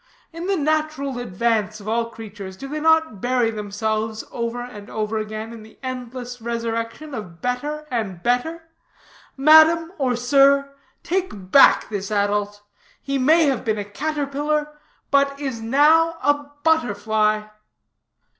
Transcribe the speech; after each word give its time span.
In 0.33 0.47
the 0.47 0.57
natural 0.57 1.19
advance 1.19 1.79
of 1.79 1.87
all 1.87 2.09
creatures, 2.09 2.57
do 2.57 2.67
they 2.67 2.79
not 2.79 3.21
bury 3.21 3.51
themselves 3.51 4.23
over 4.31 4.59
and 4.59 4.89
over 4.89 5.19
again 5.19 5.53
in 5.53 5.61
the 5.61 5.77
endless 5.83 6.41
resurrection 6.41 7.13
of 7.13 7.39
better 7.39 7.85
and 7.91 8.23
better? 8.23 8.63
Madam, 9.37 9.93
or 9.99 10.15
sir, 10.15 10.73
take 11.03 11.51
back 11.51 11.87
this 11.89 12.09
adult; 12.09 12.63
he 12.99 13.19
may 13.19 13.45
have 13.45 13.63
been 13.63 13.77
a 13.77 13.85
caterpillar, 13.85 14.75
but 15.11 15.39
is 15.39 15.61
now 15.61 16.17
a 16.23 16.49
butterfly." 16.63 17.43